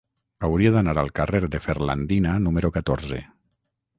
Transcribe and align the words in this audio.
Hauria 0.45 0.71
d'anar 0.75 0.95
al 1.01 1.11
carrer 1.19 1.41
de 1.55 1.59
Ferlandina 1.67 2.33
número 2.47 2.75
catorze. 2.81 3.23